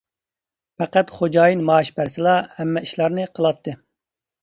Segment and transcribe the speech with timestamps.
[0.81, 3.81] پەقەت خوجايىن مائاش بەرسىلا، ھەممە ئىشلارنى قىلاتتى.